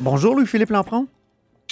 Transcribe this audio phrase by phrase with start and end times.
[0.00, 1.08] Bonjour Louis-Philippe Lampron.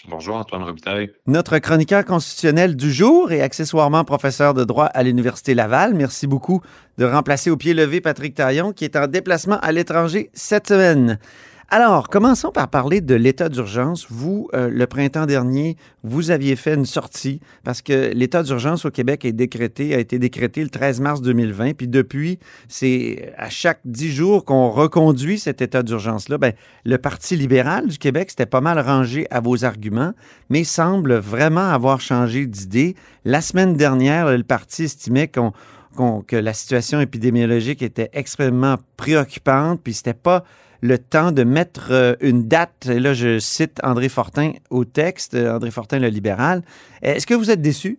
[0.08, 1.10] Bonjour Antoine Robitaille.
[1.28, 5.94] Notre chroniqueur constitutionnel du jour et accessoirement professeur de droit à l'Université Laval.
[5.94, 6.60] Merci beaucoup
[6.98, 11.20] de remplacer au pied levé Patrick Taillon qui est en déplacement à l'étranger cette semaine.
[11.68, 14.06] Alors, commençons par parler de l'état d'urgence.
[14.08, 18.92] Vous, euh, le printemps dernier, vous aviez fait une sortie parce que l'état d'urgence au
[18.92, 21.74] Québec est décrété, a été décrété le 13 mars 2020.
[21.74, 26.38] Puis depuis, c'est à chaque dix jours qu'on reconduit cet état d'urgence-là.
[26.38, 26.52] Ben,
[26.84, 30.12] le Parti libéral du Québec, c'était pas mal rangé à vos arguments,
[30.50, 32.94] mais semble vraiment avoir changé d'idée.
[33.24, 35.52] La semaine dernière, le parti estimait qu'on
[36.26, 40.44] que la situation épidémiologique était extrêmement préoccupante, puis c'était pas
[40.80, 42.86] le temps de mettre euh, une date.
[42.90, 46.62] Et là, je cite André Fortin au texte, euh, André Fortin le libéral.
[47.02, 47.98] Est-ce que vous êtes déçu?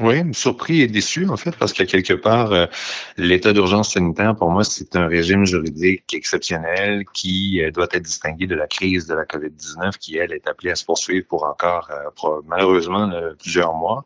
[0.00, 2.66] Oui, surpris et déçu, en fait, parce que quelque part, euh,
[3.16, 8.46] l'état d'urgence sanitaire, pour moi, c'est un régime juridique exceptionnel qui euh, doit être distingué
[8.46, 11.88] de la crise de la COVID-19 qui, elle, est appelée à se poursuivre pour encore,
[11.90, 14.04] euh, malheureusement, plusieurs mois.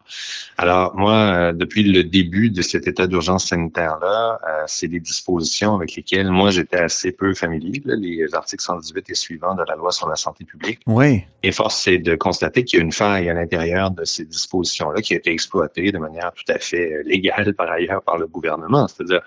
[0.59, 6.31] Alors, moi, depuis le début de cet état d'urgence sanitaire-là, c'est des dispositions avec lesquelles
[6.31, 10.17] moi, j'étais assez peu familier, les articles 118 et suivants de la loi sur la
[10.17, 10.81] santé publique.
[10.87, 11.25] Oui.
[11.43, 15.01] Et force est de constater qu'il y a une faille à l'intérieur de ces dispositions-là
[15.01, 18.27] qui a été exploitée de manière tout à fait euh, légale par ailleurs par le
[18.27, 18.87] gouvernement.
[18.89, 19.23] C'est-à-dire,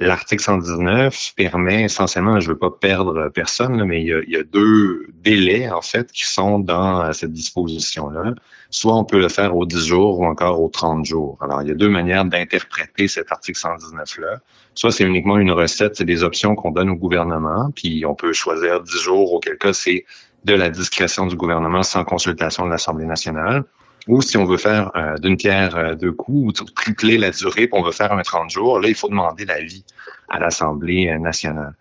[0.00, 5.06] l'article 119 permet essentiellement, je ne veux pas perdre personne, mais il y, a, deux
[5.22, 8.34] délais, en fait, qui sont dans euh, cette disposition-là.
[8.70, 11.38] Soit on peut le faire aux 10 jours ou encore aux 30 jours.
[11.40, 14.40] Alors, il y a deux manières d'interpréter cet article 119-là.
[14.74, 18.32] Soit c'est uniquement une recette, c'est des options qu'on donne au gouvernement, puis on peut
[18.32, 20.04] choisir 10 jours, auquel cas c'est
[20.44, 23.64] de la discrétion du gouvernement sans consultation de l'Assemblée nationale.
[24.08, 27.68] Ou si on veut faire euh, d'une pierre euh, deux coups, ou tripler la durée,
[27.68, 29.84] puis on veut faire un 30 jours, là, il faut demander l'avis
[30.30, 31.74] à l'Assemblée euh, nationale.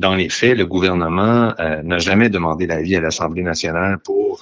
[0.00, 4.40] Dans les faits, le gouvernement n'a jamais demandé l'avis à l'Assemblée nationale pour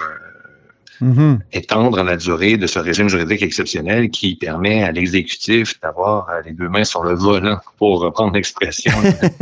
[1.02, 1.38] Mm-hmm.
[1.52, 6.52] étendre la durée de ce régime juridique exceptionnel qui permet à l'exécutif d'avoir euh, les
[6.52, 8.92] deux mains sur le volant, pour reprendre l'expression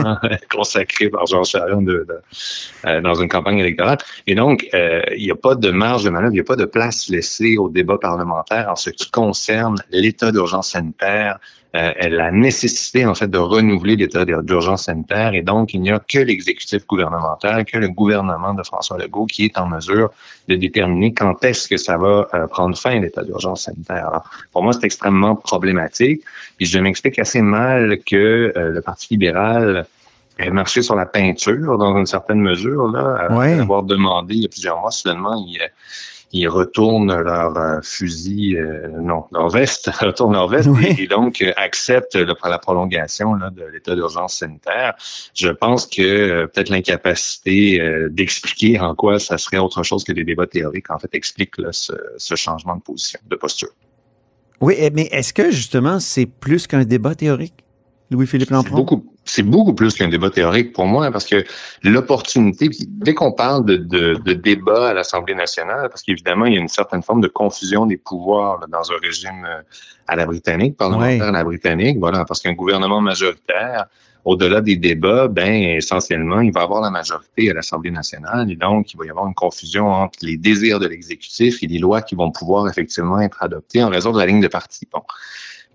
[0.50, 2.06] consacrée par Jean Charion de,
[2.86, 3.98] euh, dans une campagne électorale.
[4.26, 6.56] Et donc, euh, il n'y a pas de marge de manœuvre, il n'y a pas
[6.56, 11.38] de place laissée au débat parlementaire en ce qui concerne l'état d'urgence sanitaire,
[11.74, 15.98] euh, la nécessité en fait de renouveler l'état d'urgence sanitaire et donc il n'y a
[15.98, 20.10] que l'exécutif gouvernemental, que le gouvernement de François Legault qui est en mesure
[20.48, 24.06] de déterminer quand est-ce que ça va euh, prendre fin l'état d'urgence sanitaire.
[24.08, 26.22] Alors, pour moi, c'est extrêmement problématique.
[26.58, 29.86] Puis je m'explique assez mal que euh, le Parti libéral
[30.38, 33.28] ait marché sur la peinture dans une certaine mesure, là,
[33.60, 35.60] avoir demandé il y a plusieurs mois, soudainement, il,
[36.32, 40.68] ils retournent leur euh, fusil, euh, non, leur veste, retournent leur veste
[40.98, 44.94] et, donc euh, acceptent la prolongation là, de l'état d'urgence sanitaire.
[45.34, 47.80] Je pense que peut-être l'incapacité
[48.10, 51.68] d'expliquer en quoi ça serait autre chose que des débats théoriques, en fait, explique là,
[51.72, 53.70] ce, ce changement de position, de posture.
[54.60, 57.54] Oui, eh, mais est-ce que justement c'est plus qu'un débat théorique,
[58.10, 58.76] Louis-Philippe Lampron?
[58.76, 61.44] Beaucoup, c'est beaucoup plus qu'un débat théorique pour moi, parce que
[61.82, 66.60] l'opportunité, dès qu'on parle de, de, débat à l'Assemblée nationale, parce qu'évidemment, il y a
[66.60, 69.62] une certaine forme de confusion des pouvoirs dans un régime euh,
[70.06, 73.86] à la britannique, parlementaire à la britannique, voilà, parce qu'un gouvernement majoritaire,
[74.24, 78.92] au-delà des débats, ben essentiellement, il va avoir la majorité à l'Assemblée nationale et donc
[78.92, 82.14] il va y avoir une confusion entre les désirs de l'exécutif et les lois qui
[82.14, 84.88] vont pouvoir effectivement être adoptées en raison de la ligne de parti.
[84.90, 85.02] Bon.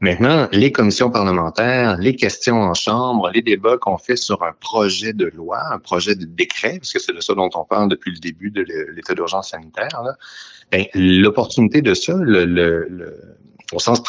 [0.02, 5.12] Maintenant, les commissions parlementaires, les questions en chambre, les débats qu'on fait sur un projet
[5.12, 8.12] de loi, un projet de décret, parce que c'est de ça dont on parle depuis
[8.12, 10.02] le début de l'état d'urgence sanitaire,
[10.72, 13.40] ben, l'opportunité de ça, le, le,
[13.74, 14.02] au sens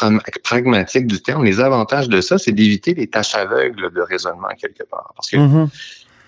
[0.43, 4.83] pragmatique du terme, les avantages de ça, c'est d'éviter les tâches aveugles de raisonnement quelque
[4.83, 5.13] part.
[5.15, 5.67] Parce que mm-hmm.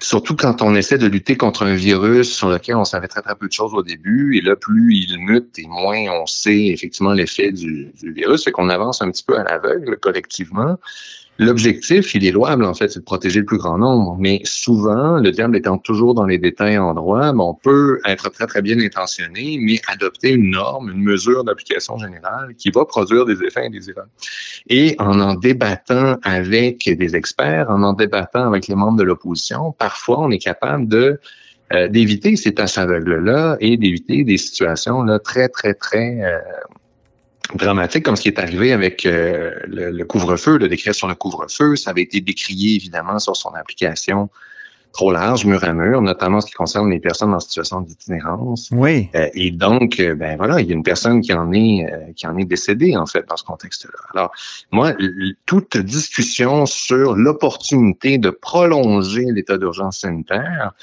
[0.04, 3.36] Surtout quand on essaie de lutter contre un virus sur lequel on savait très très
[3.36, 7.14] peu de choses au début, et là, plus il mute et moins on sait effectivement
[7.14, 10.78] l'effet du, virus, c'est qu'on avance un petit peu à l'aveugle collectivement.
[11.40, 14.18] L'objectif, il est louable, en fait, c'est de protéger le plus grand nombre.
[14.20, 18.46] Mais souvent, le diable étant toujours dans les détails en droit, on peut être très,
[18.46, 23.42] très bien intentionné, mais adopter une norme, une mesure d'application générale qui va produire des
[23.42, 24.12] effets indésirables.
[24.70, 29.74] Et en en débattant avec des experts, en en débattant avec les membres de l'opposition,
[29.74, 31.20] parfois, on est capable de
[31.74, 36.38] euh, d'éviter ces tâches aveugles-là et d'éviter des situations là, très, très, très euh,
[37.56, 41.16] dramatiques, comme ce qui est arrivé avec euh, le, le couvre-feu, le décret sur le
[41.16, 41.76] couvre-feu.
[41.76, 44.30] Ça avait été décrié, évidemment, sur son application
[44.94, 48.70] trop large, mur à mur, notamment ce qui concerne les personnes en situation d'itinérance.
[48.72, 49.10] Oui.
[49.16, 52.14] Euh, et donc, euh, ben voilà, il y a une personne qui en est euh,
[52.16, 54.00] qui en est décédée en fait dans ce contexte-là.
[54.14, 54.32] Alors,
[54.72, 54.94] moi,
[55.48, 60.74] toute discussion sur l'opportunité de prolonger l'état d'urgence sanitaire,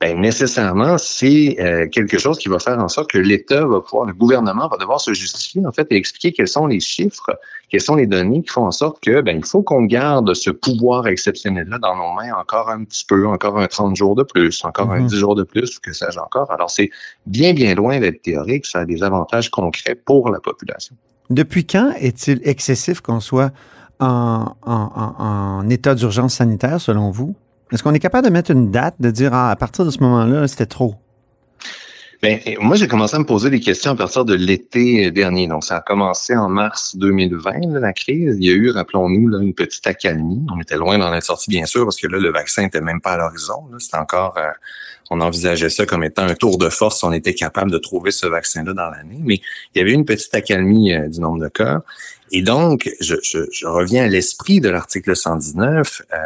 [0.00, 4.06] ben nécessairement, c'est euh, quelque chose qui va faire en sorte que l'État va pouvoir,
[4.06, 7.38] le gouvernement va devoir se justifier en fait et expliquer quels sont les chiffres,
[7.68, 10.48] quelles sont les données qui font en sorte que ben il faut qu'on garde ce
[10.48, 14.64] pouvoir exceptionnel-là dans nos mains encore un petit peu, encore un 30 jours de plus,
[14.64, 15.06] encore un Mhm.
[15.08, 16.50] 10 jours de plus, ou que sais-je encore.
[16.50, 16.90] Alors c'est
[17.26, 20.94] bien bien loin d'être théorique, ça a des avantages concrets pour la population.
[21.30, 23.52] Depuis quand est-il excessif qu'on soit
[24.00, 27.34] en- en état d'urgence sanitaire, selon vous?
[27.72, 30.00] Est-ce qu'on est capable de mettre une date, de dire, ah, à partir de ce
[30.02, 30.94] moment-là, c'était trop?
[32.22, 35.46] Ben, moi, j'ai commencé à me poser des questions à partir de l'été dernier.
[35.46, 38.36] Donc, ça a commencé en mars 2020, là, la crise.
[38.38, 40.44] Il y a eu, rappelons-nous, une petite accalmie.
[40.54, 43.00] On était loin d'en être sorti, bien sûr, parce que là, le vaccin était même
[43.00, 43.70] pas à l'horizon.
[43.78, 44.50] C'était encore, euh,
[45.10, 48.26] on envisageait ça comme étant un tour de force on était capable de trouver ce
[48.26, 49.20] vaccin-là dans l'année.
[49.24, 49.40] Mais
[49.74, 51.80] il y avait une petite accalmie euh, du nombre de cas.
[52.32, 56.02] Et donc, je, je, je reviens à l'esprit de l'article 119.
[56.12, 56.16] Euh,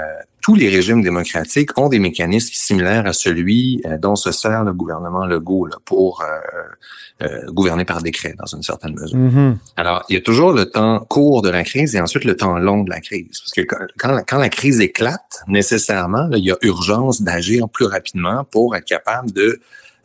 [0.44, 4.74] tous les régimes démocratiques ont des mécanismes similaires à celui euh, dont se sert le
[4.74, 9.16] gouvernement Legault là, pour euh, euh, gouverner par décret, dans une certaine mesure.
[9.16, 9.56] Mhm.
[9.78, 12.58] Alors, il y a toujours le temps court de la crise et ensuite le temps
[12.58, 13.40] long de la crise.
[13.40, 17.22] Parce que quand, quand, la, quand la crise éclate, nécessairement, là, il y a urgence
[17.22, 19.60] d'agir plus rapidement pour être capable de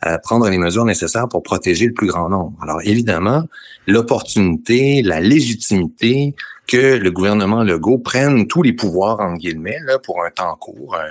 [0.06, 2.52] euh, prendre les mesures nécessaires pour protéger le plus grand nombre.
[2.62, 3.44] Alors, évidemment,
[3.86, 6.34] l'opportunité, la légitimité
[6.66, 10.94] que le gouvernement Legault prenne tous les pouvoirs, entre guillemets, là, pour un temps court,
[10.94, 11.08] euh,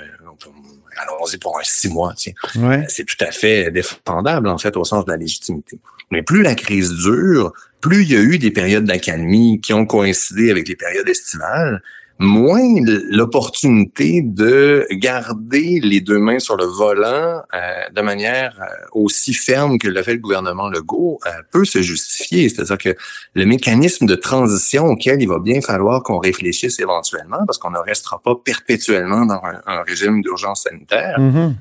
[1.02, 2.86] allons-y pour un six mois, tiens, Ouais.
[2.90, 5.80] c'est tout à fait défendable, en fait, au sens de la légitimité.
[6.12, 9.86] Mais plus la crise dure, plus il y a eu des périodes d'accalmie qui ont
[9.86, 11.82] coïncidé avec les périodes estivales,
[12.20, 19.34] moins l'opportunité de garder les deux mains sur le volant euh, de manière euh, aussi
[19.34, 22.50] ferme que le fait le gouvernement Legault euh, peut se justifier.
[22.50, 22.96] C'est-à-dire que
[23.36, 27.80] le mécanisme de transition auquel il va bien falloir qu'on réfléchisse éventuellement, parce qu'on ne
[27.80, 31.16] restera pas perpétuellement dans un, un régime d'urgence sanitaire,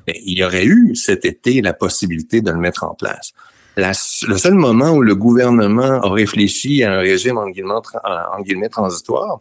[0.07, 3.31] mais il y aurait eu cet été la possibilité de le mettre en place.
[3.77, 3.93] La-
[4.27, 7.75] le seul moment où le gouvernement a réfléchi à un régime en guillemets,
[8.33, 9.39] en guillemets transitoire,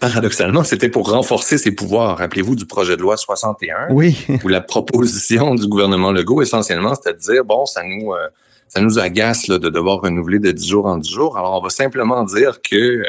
[0.00, 2.18] paradoxalement, c'était pour renforcer ses pouvoirs.
[2.18, 4.26] Rappelez-vous du projet de loi 61, Oui.
[4.44, 8.12] où la proposition du gouvernement Legault, essentiellement, c'était de dire, bon, ça nous...
[8.12, 8.28] euh,
[8.70, 11.38] ça nous agace là, de devoir renouveler de 10 jours en 10 jours.
[11.38, 13.02] Alors, on va simplement dire que euh,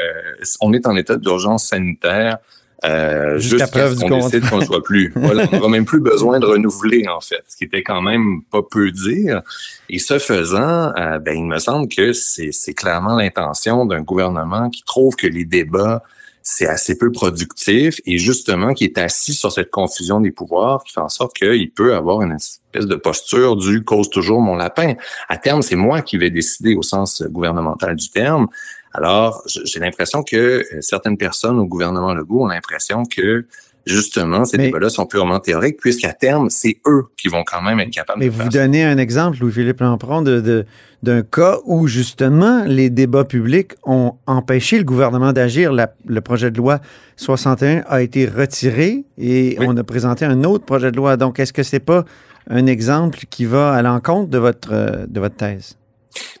[0.62, 2.38] on est en état d'urgence sanitaire
[2.84, 5.12] euh, Jusqu'à preuve du qu'on décide qu'on ne soit plus.
[5.16, 8.40] Voilà, on n'aura même plus besoin de renouveler, en fait, ce qui était quand même
[8.50, 9.42] pas peu dire.
[9.90, 14.70] Et ce faisant, euh, ben, il me semble que c'est c'est clairement l'intention d'un gouvernement
[14.70, 16.02] qui trouve que les débats
[16.42, 20.92] c'est assez peu productif et justement qui est assis sur cette confusion des pouvoirs qui
[20.92, 24.94] fait en sorte qu'il peut avoir une espèce de posture du cause toujours mon lapin.
[25.28, 28.48] À terme, c'est moi qui vais décider au sens gouvernemental du terme.
[28.92, 33.46] Alors, j'ai l'impression que euh, certaines personnes au gouvernement Legault ont l'impression que
[33.86, 37.80] justement ces Mais- débats-là sont purement théoriques puisqu'à terme, c'est eux qui vont quand même
[37.80, 40.66] être capables Mais de vous donnez un exemple, Louis-Philippe Lampron, de, de-
[41.02, 45.72] d'un cas où justement les débats publics ont empêché le gouvernement d'agir.
[46.06, 46.80] Le projet de loi
[47.16, 49.66] 61 a été retiré et Oui.
[49.68, 51.16] on a présenté un autre projet de loi.
[51.16, 52.04] Donc, est-ce que c'est pas
[52.48, 55.76] un exemple qui va à l'encontre de votre, euh, de votre thèse?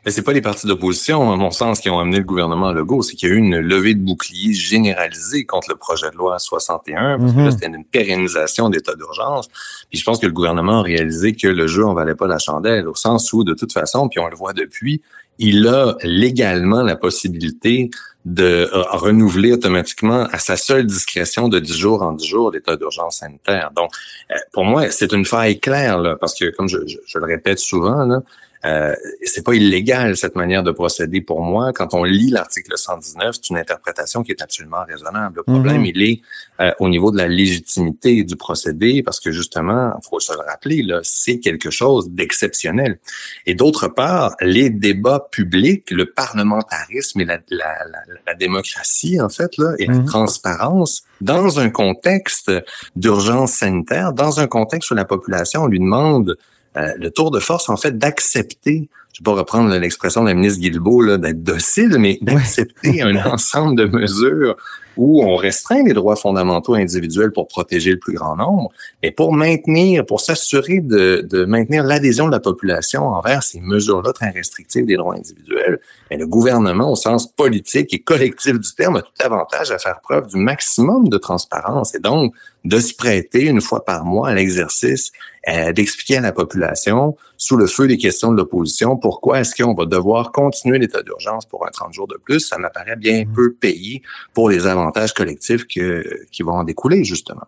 [0.04, 3.02] Mais c'est pas les partis d'opposition, à mon sens, qui ont amené le gouvernement Legault.
[3.02, 6.38] C'est qu'il y a eu une levée de bouclier généralisée contre le projet de loi
[6.38, 7.44] 61, parce que Mhm.
[7.44, 9.48] là, c'était une pérennisation d'état d'urgence.
[9.90, 12.38] Puis je pense que le gouvernement a réalisé que le jeu en valait pas la
[12.38, 15.02] chandelle, au sens où, de toute façon, puis on le voit depuis,
[15.38, 17.90] il a légalement la possibilité
[18.26, 22.76] de euh, renouveler automatiquement à sa seule discrétion de 10 jours en 10 jours l'état
[22.76, 23.70] d'urgence sanitaire.
[23.74, 23.90] Donc,
[24.30, 27.24] euh, pour moi, c'est une faille claire, là, parce que, comme je, je- je le
[27.24, 28.20] répète souvent, là,
[28.64, 31.72] euh, c'est pas illégal cette manière de procéder pour moi.
[31.72, 35.36] Quand on lit l'article 119, c'est une interprétation qui est absolument raisonnable.
[35.38, 35.86] Le problème, Mhm.
[35.94, 36.20] il est
[36.60, 40.40] euh, au niveau de la légitimité du procédé, parce que justement, il faut se le
[40.46, 42.98] rappeler, là, c'est quelque chose d'exceptionnel.
[43.46, 49.30] Et d'autre part, les débats publics, le parlementarisme et la, la, la, la démocratie, en
[49.30, 50.04] fait, là, et la Mhm.
[50.04, 52.50] transparence, dans un contexte
[52.96, 56.36] d'urgence sanitaire, dans un contexte où la population lui demande
[56.74, 60.60] le tour de force, en fait, d'accepter je vais pas reprendre l'expression de la ministre
[60.60, 64.56] Guilbeault, d'être docile, mais d'accepter un ensemble de mesures
[64.96, 68.70] où on restreint les droits fondamentaux individuels pour protéger le plus grand nombre,
[69.02, 74.12] mais pour maintenir, pour s'assurer de, de, maintenir l'adhésion de la population envers ces mesures-là
[74.12, 78.96] très restrictives des droits individuels, mais le gouvernement, au sens politique et collectif du terme,
[78.96, 83.46] a tout avantage à faire preuve du maximum de transparence et donc de se prêter
[83.46, 85.12] une fois par mois à l'exercice
[85.48, 89.74] euh, d'expliquer à la population, sous le feu des questions de l'opposition, pourquoi est-ce qu'on
[89.74, 92.40] va devoir continuer l'état d'urgence pour un 30 jours de plus?
[92.40, 93.32] Ça m'apparaît bien mmh.
[93.32, 94.02] peu payé
[94.34, 97.46] pour les avantages collectifs que, qui vont en découler, justement.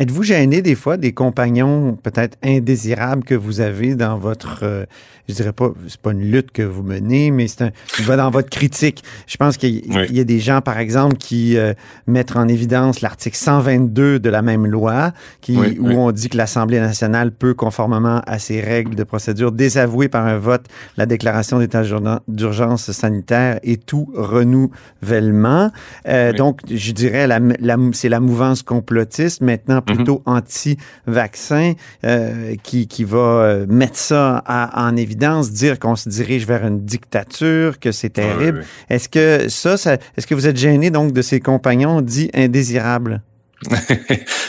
[0.00, 4.86] Êtes-vous gêné des fois des compagnons peut-être indésirables que vous avez dans votre, euh,
[5.28, 7.70] je dirais pas, c'est pas une lutte que vous menez, mais c'est un,
[8.04, 9.04] va dans votre critique.
[9.26, 11.74] Je pense qu'il y, a des gens, par exemple, qui euh,
[12.06, 16.80] mettent en évidence l'article 122 de la même loi, qui, où on dit que l'Assemblée
[16.80, 20.64] nationale peut, conformément à ses règles de procédure, désavouer par un vote
[20.96, 21.82] la déclaration d'état
[22.26, 25.70] d'urgence sanitaire et tout renouvellement.
[26.08, 27.38] Euh, donc, je dirais, la,
[27.92, 29.96] c'est la mouvance complotiste maintenant Mhm.
[29.96, 34.42] plutôt anti-vaccin, euh, qui, qui va euh, mettre ça
[34.74, 38.64] en évidence, dire qu'on se dirige vers une dictature, que c'est terrible.
[38.88, 39.74] Est-ce que ça,
[40.16, 43.22] est-ce que vous êtes gêné donc de ces compagnons dits indésirables?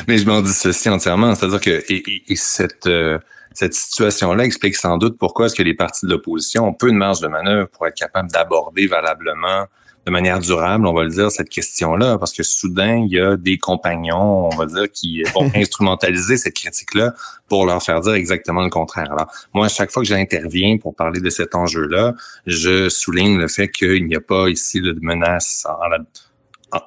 [0.08, 3.20] Mais je m'en dis ceci entièrement, c'est-à-dire que et, cette euh,
[3.54, 6.96] cette situation-là explique sans doute pourquoi est-ce que les partis de l'opposition ont peu de
[6.96, 9.66] marge de manœuvre pour être capables d'aborder valablement
[10.06, 13.38] de manière durable, on va le dire, cette question-là, parce que soudain, il y a
[13.38, 17.14] des compagnons, on va dire, qui vont instrumentaliser cette critique-là
[17.48, 19.12] pour leur faire dire exactement le contraire.
[19.12, 22.16] Alors, moi, à chaque fois que j'interviens pour parler de cet enjeu-là,
[22.48, 26.00] je souligne le fait qu'il n'y a pas ici de menace en la,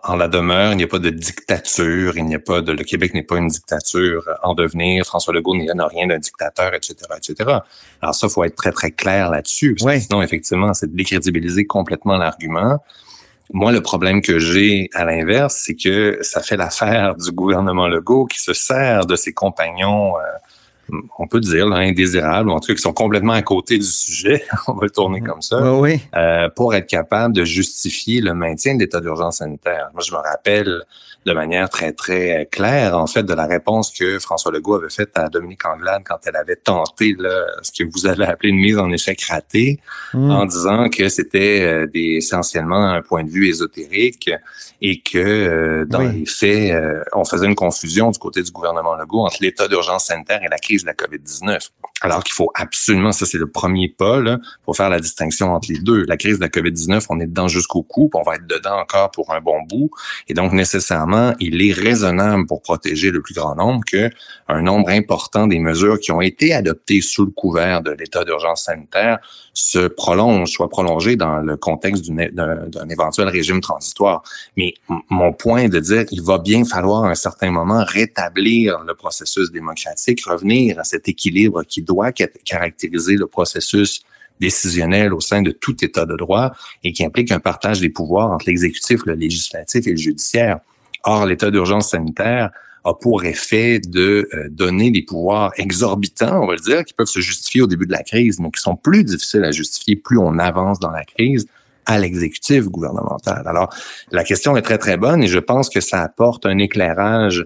[0.02, 2.84] en la demeure, il n'y a pas de dictature, il n'y a pas de, le
[2.84, 7.58] Québec n'est pas une dictature en devenir, François Legault n'a rien d'un dictateur, etc., etc.
[8.00, 12.82] Alors ça, faut être très, très clair là-dessus, sinon, effectivement, c'est de décrédibiliser complètement l'argument.
[13.52, 18.24] Moi, le problème que j'ai à l'inverse, c'est que ça fait l'affaire du gouvernement Legault
[18.24, 20.22] qui se sert de ses compagnons, euh,
[21.18, 24.44] on peut dire, là, indésirables, en tout cas qui sont complètement à côté du sujet,
[24.68, 26.00] on va le tourner comme ça, oui.
[26.16, 29.90] euh, pour être capable de justifier le maintien de l'état d'urgence sanitaire.
[29.92, 30.82] Moi, je me rappelle
[31.24, 35.12] de manière très, très claire, en fait, de la réponse que François Legault avait faite
[35.14, 38.78] à Dominique Anglade quand elle avait tenté là, ce que vous avez appelé une mise
[38.78, 39.80] en échec ratée,
[40.12, 40.30] hmm.
[40.30, 44.30] en disant que c'était euh, essentiellement un point de vue ésotérique
[44.82, 48.94] et que euh, dans les faits, euh, on faisait une confusion du côté du gouvernement
[48.94, 51.70] Legault entre l'état d'urgence sanitaire et la crise de la COVID-19.
[52.04, 55.72] Alors qu'il faut absolument, ça c'est le premier pas, là, pour faire la distinction entre
[55.72, 56.04] les deux.
[56.04, 59.10] La crise de la COVID-19, on est dedans jusqu'au cou, on va être dedans encore
[59.10, 59.90] pour un bon bout.
[60.28, 64.10] Et donc, nécessairement, il est raisonnable pour protéger le plus grand nombre que
[64.48, 68.64] un nombre important des mesures qui ont été adoptées sous le couvert de l'état d'urgence
[68.64, 69.18] sanitaire
[69.54, 74.22] se prolongent, soient prolongées dans le contexte d'un éventuel régime transitoire.
[74.58, 74.74] Mais
[75.08, 78.94] mon point est de dire qu'il va bien falloir à un certain moment rétablir le
[78.94, 81.93] processus démocratique, revenir à cet équilibre qui doit
[82.44, 84.02] caractériser le processus
[84.40, 88.30] décisionnel au sein de tout État de droit et qui implique un partage des pouvoirs
[88.30, 90.60] entre l'exécutif, le législatif et le judiciaire.
[91.04, 92.50] Or, l'état d'urgence sanitaire
[92.84, 97.06] a pour effet de euh, donner des pouvoirs exorbitants, on va le dire, qui peuvent
[97.06, 100.18] se justifier au début de la crise, mais qui sont plus difficiles à justifier plus
[100.18, 101.46] on avance dans la crise
[101.86, 103.42] à l'exécutif gouvernemental.
[103.46, 103.74] Alors,
[104.10, 107.44] la question est très, très bonne et je pense que ça apporte un éclairage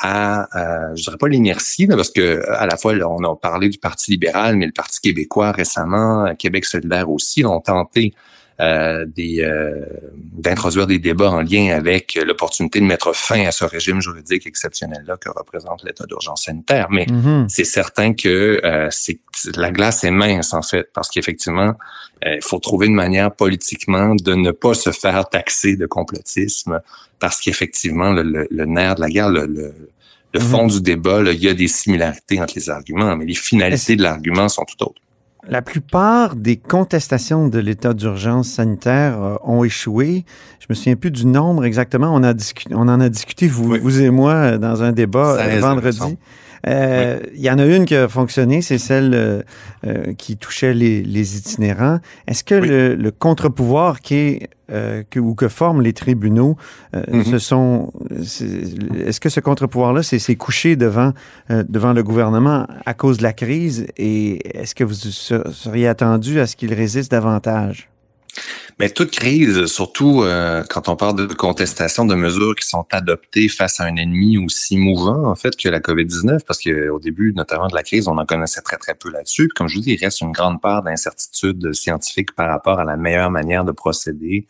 [0.00, 3.78] à, euh, je dirais pas l'inertie, parce que à la fois, on a parlé du
[3.78, 8.14] Parti libéral, mais le Parti québécois récemment, Québec solidaire aussi, ont tenté
[8.60, 9.84] euh, des euh,
[10.14, 15.16] d'introduire des débats en lien avec l'opportunité de mettre fin à ce régime juridique exceptionnel-là
[15.16, 16.88] que représente l'état d'urgence sanitaire.
[16.90, 17.48] Mais mm-hmm.
[17.48, 19.20] c'est certain que euh, c'est
[19.54, 21.74] la glace est mince en fait, parce qu'effectivement,
[22.26, 26.80] il faut trouver une manière politiquement de ne pas se faire taxer de complotisme,
[27.20, 29.72] parce qu'effectivement, le, le, nerf de la guerre, le, le,
[30.34, 30.40] mm-hmm.
[30.40, 34.02] fond du débat, il y a des similarités entre les arguments, mais les finalités de
[34.02, 35.00] l'argument sont tout autres.
[35.50, 40.26] La plupart des contestations de l'état d'urgence sanitaire euh, ont échoué.
[40.60, 42.14] Je me souviens plus du nombre exactement.
[42.14, 42.34] On, a
[42.72, 46.18] on en a discuté, vous, vous et moi, euh, dans un débat euh, vendredi.
[46.66, 49.42] Euh, il y en a une qui a fonctionné, c'est celle euh,
[49.86, 52.00] euh, qui touchait les, itinérants.
[52.26, 54.50] Est-ce que le, contre-pouvoir qui est
[55.10, 56.58] que, ou que forment les tribunaux,
[56.94, 57.24] mm-hmm.
[57.24, 61.14] ce sont, est-ce que ce contre-pouvoir-là, c'est couché devant
[61.48, 66.46] devant le gouvernement à cause de la crise et est-ce que vous seriez attendu à
[66.46, 67.88] ce qu'il résiste davantage?
[68.78, 73.48] Mais toute crise, surtout euh, quand on parle de contestation de mesures qui sont adoptées
[73.48, 77.66] face à un ennemi aussi mouvant, en fait, que la COVID-19, parce qu'au début, notamment
[77.66, 79.48] de la crise, on en connaissait très, très peu là-dessus.
[79.48, 82.96] Comme je vous dis, il reste une grande part d'incertitude scientifique par rapport à la
[82.96, 84.46] meilleure manière de procéder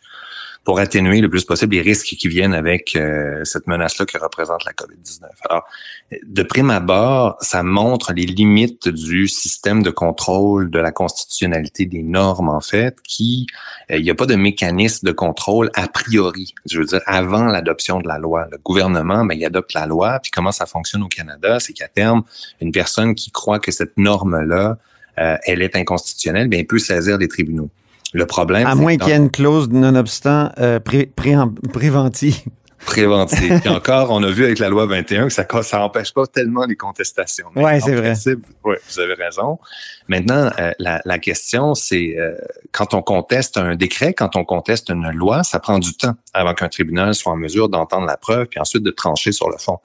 [0.63, 4.65] pour atténuer le plus possible les risques qui viennent avec euh, cette menace-là que représente
[4.65, 5.23] la COVID-19.
[5.49, 5.65] Alors,
[6.23, 12.03] de prime abord, ça montre les limites du système de contrôle de la constitutionnalité des
[12.03, 13.47] normes, en fait, qui,
[13.89, 16.53] euh, il n'y a pas de mécanisme de contrôle a priori.
[16.65, 20.19] Je veux dire, avant l'adoption de la loi, le gouvernement, ben, il adopte la loi,
[20.21, 22.23] puis comment ça fonctionne au Canada, c'est qu'à terme,
[22.61, 24.77] une personne qui croit que cette norme-là,
[25.17, 27.69] euh, elle est inconstitutionnelle, bien, elle peut saisir les tribunaux.
[28.13, 28.65] Le problème.
[28.65, 31.35] À moins qu'il y ait une clause nonobstant euh, pré pré
[31.71, 32.41] préventive.
[32.85, 33.61] Préventive.
[33.65, 36.65] Et encore, on a vu avec la loi 21 que ça ça empêche pas tellement
[36.65, 37.47] les contestations.
[37.55, 38.13] Oui, c'est vrai.
[38.63, 39.59] Oui, vous avez raison.
[40.07, 42.35] Maintenant, euh, la, la, question, c'est euh,
[42.71, 46.53] quand on conteste un décret, quand on conteste une loi, ça prend du temps avant
[46.53, 49.79] qu'un tribunal soit en mesure d'entendre la preuve, puis ensuite de trancher sur le fond.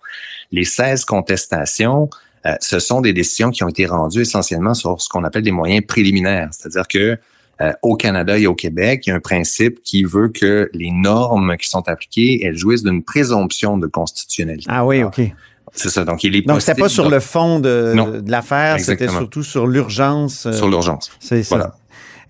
[0.53, 2.09] Les 16 contestations,
[2.47, 5.51] euh, ce sont des décisions qui ont été rendues essentiellement sur ce qu'on appelle des
[5.51, 6.49] moyens préliminaires.
[6.53, 7.19] C'est-à-dire que
[7.61, 10.91] euh, au Canada et au Québec, il y a un principe qui veut que les
[10.91, 14.67] normes qui sont appliquées, elles jouissent d'une présomption de constitutionnalité.
[14.69, 15.21] Ah oui, OK.
[15.73, 16.05] C'est ça.
[16.05, 19.67] Donc, il est Donc, c'était pas sur le fond de, de l'affaire, c'était surtout sur
[19.67, 20.47] l'urgence.
[20.47, 21.11] Euh, sur l'urgence.
[21.21, 21.57] C'est ça.
[21.57, 21.75] Voilà.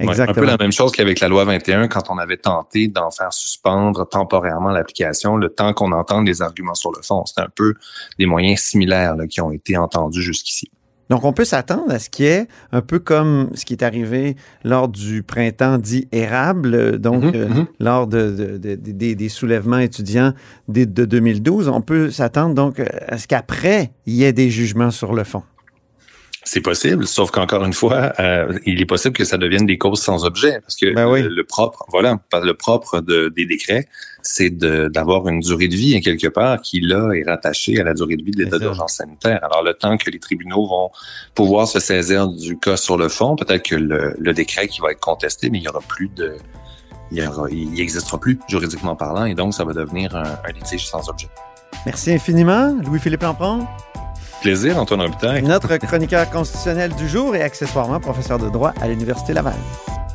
[0.00, 0.30] Exactement.
[0.30, 3.32] un peu la même chose qu'avec la loi 21 quand on avait tenté d'en faire
[3.32, 7.24] suspendre temporairement l'application le temps qu'on entende les arguments sur le fond.
[7.26, 7.74] C'est un peu
[8.18, 10.70] des moyens similaires là, qui ont été entendus jusqu'ici.
[11.10, 14.36] Donc, on peut s'attendre à ce qui est un peu comme ce qui est arrivé
[14.64, 17.66] lors du printemps dit érable, donc mhm, euh, mhm.
[17.80, 20.32] lors de, des soulèvements étudiants
[20.68, 21.68] de, de 2012.
[21.68, 25.42] On peut s'attendre donc à ce qu'après, il y ait des jugements sur le fond.
[26.46, 30.02] C'est possible, sauf qu'encore une fois, euh, il est possible que ça devienne des causes
[30.02, 33.88] sans objet, parce que ben le, propre, voilà, le propre de, des décrets,
[34.20, 38.16] c'est d'avoir une durée de vie quelque part qui là est rattachée à la durée
[38.16, 39.40] de vie de l'état d'urgence sanitaire.
[39.42, 40.90] Alors le temps que les tribunaux vont
[41.34, 44.90] pouvoir se saisir du cas sur le fond, peut-être que le, le, décret qui va
[44.90, 46.36] être contesté, mais il y aura plus de,
[47.10, 51.08] il y existera plus juridiquement parlant, et donc ça va devenir un, un litige sans
[51.08, 51.28] objet.
[51.86, 53.66] Merci infiniment, Louis-Philippe Lampron
[54.44, 55.42] plaisir, Antoine Robitaille.
[55.42, 59.54] Notre chroniqueur constitutionnel du jour et accessoirement professeur de droit à l'Université Laval.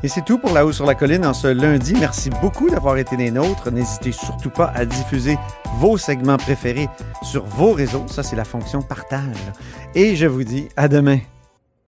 [0.03, 1.95] Et c'est tout pour La Haut sur la Colline en ce lundi.
[1.99, 3.71] Merci beaucoup d'avoir été des nôtres.
[3.71, 5.39] N'hésitez surtout pas à diffuser
[5.79, 6.87] vos segments préférés
[7.23, 8.05] sur vos réseaux.
[8.07, 9.35] Ça, c'est la fonction partage.
[9.95, 11.17] Et je vous dis à demain.